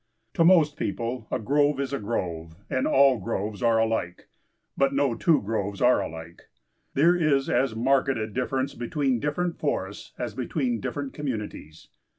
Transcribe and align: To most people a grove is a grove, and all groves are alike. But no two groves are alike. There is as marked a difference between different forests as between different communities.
To 0.33 0.43
most 0.43 0.77
people 0.77 1.27
a 1.29 1.37
grove 1.37 1.79
is 1.79 1.93
a 1.93 1.99
grove, 1.99 2.55
and 2.71 2.87
all 2.87 3.19
groves 3.19 3.61
are 3.61 3.77
alike. 3.77 4.29
But 4.75 4.95
no 4.95 5.13
two 5.13 5.43
groves 5.43 5.79
are 5.79 6.01
alike. 6.01 6.49
There 6.95 7.15
is 7.15 7.47
as 7.51 7.75
marked 7.75 8.09
a 8.17 8.25
difference 8.25 8.73
between 8.73 9.19
different 9.19 9.59
forests 9.59 10.13
as 10.17 10.33
between 10.33 10.79
different 10.79 11.13
communities. 11.13 11.89